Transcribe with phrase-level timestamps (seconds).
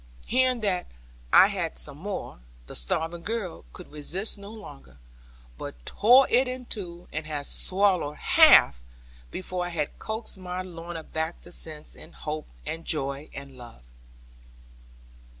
[0.25, 0.87] Hearing that
[1.31, 4.97] I had some more, the starving girl could resist no longer,
[5.59, 8.81] but tore it in two, and had swallowed half
[9.29, 13.83] before I had coaxed my Lorna back to sense, and hope, and joy, and love.